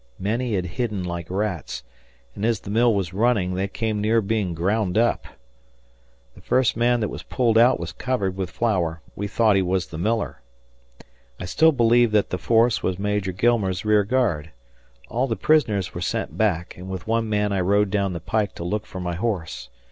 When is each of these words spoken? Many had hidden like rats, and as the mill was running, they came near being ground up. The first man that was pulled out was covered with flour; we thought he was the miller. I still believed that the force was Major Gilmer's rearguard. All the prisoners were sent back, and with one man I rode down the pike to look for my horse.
Many 0.17 0.55
had 0.55 0.65
hidden 0.65 1.03
like 1.03 1.29
rats, 1.29 1.83
and 2.33 2.43
as 2.43 2.61
the 2.61 2.71
mill 2.71 2.91
was 2.91 3.13
running, 3.13 3.53
they 3.53 3.67
came 3.67 4.01
near 4.01 4.19
being 4.19 4.55
ground 4.55 4.97
up. 4.97 5.27
The 6.33 6.41
first 6.41 6.75
man 6.75 7.01
that 7.01 7.07
was 7.09 7.21
pulled 7.21 7.55
out 7.55 7.79
was 7.79 7.91
covered 7.91 8.35
with 8.35 8.49
flour; 8.49 8.99
we 9.15 9.27
thought 9.27 9.55
he 9.55 9.61
was 9.61 9.85
the 9.85 9.99
miller. 9.99 10.41
I 11.39 11.45
still 11.45 11.71
believed 11.71 12.13
that 12.13 12.31
the 12.31 12.39
force 12.39 12.81
was 12.81 12.97
Major 12.97 13.31
Gilmer's 13.31 13.85
rearguard. 13.85 14.49
All 15.07 15.27
the 15.27 15.35
prisoners 15.35 15.93
were 15.93 16.01
sent 16.01 16.35
back, 16.35 16.75
and 16.77 16.89
with 16.89 17.05
one 17.05 17.29
man 17.29 17.53
I 17.53 17.59
rode 17.61 17.91
down 17.91 18.13
the 18.13 18.19
pike 18.19 18.55
to 18.55 18.63
look 18.63 18.87
for 18.87 18.99
my 18.99 19.13
horse. 19.13 19.69